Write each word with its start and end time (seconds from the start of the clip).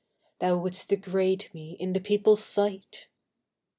Thou 0.39 0.57
wouldst 0.57 0.89
degrade 0.89 1.51
me 1.53 1.73
in 1.79 1.93
the 1.93 1.99
people's 1.99 2.43
sight! 2.43 3.07